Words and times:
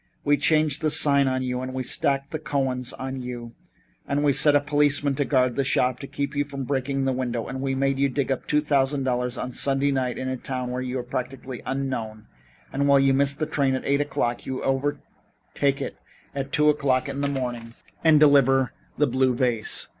We 0.23 0.35
changed 0.35 0.81
the 0.81 0.89
sign 0.89 1.27
on 1.27 1.43
you 1.43 1.61
and 1.61 1.75
we 1.75 1.83
stacked 1.83 2.31
the 2.31 2.39
Cohens 2.39 2.91
on 2.93 3.21
you 3.21 3.53
and 4.07 4.23
we 4.23 4.33
set 4.33 4.55
a 4.55 4.59
policeman 4.59 5.13
to 5.13 5.25
guard 5.25 5.55
the 5.55 5.63
shop 5.63 5.99
to 5.99 6.07
keep 6.07 6.35
you 6.35 6.43
from 6.43 6.63
breaking 6.63 7.05
the 7.05 7.13
window, 7.13 7.45
and 7.47 7.61
we 7.61 7.75
made 7.75 7.99
you 7.99 8.09
dig 8.09 8.31
up 8.31 8.47
two 8.47 8.61
thousand 8.61 9.03
dollars 9.03 9.37
on 9.37 9.51
Sunday 9.51 9.91
night 9.91 10.17
in 10.17 10.27
a 10.27 10.37
town 10.37 10.71
where 10.71 10.81
you 10.81 10.97
are 10.97 11.03
practically 11.03 11.61
unknown, 11.67 12.25
and 12.73 12.87
while 12.87 12.99
you 12.99 13.13
missed 13.13 13.37
the 13.37 13.45
train 13.45 13.75
at 13.75 13.85
eight 13.85 14.01
o'clock, 14.01 14.47
you 14.47 14.63
overtake 14.63 15.79
it 15.79 15.97
at 16.33 16.51
two 16.51 16.67
o'clock 16.69 17.07
in 17.07 17.21
the 17.21 17.27
morning 17.29 17.75
and 18.03 18.19
deliver 18.19 18.73
the 18.97 19.05
blue 19.05 19.35
vase. 19.35 19.87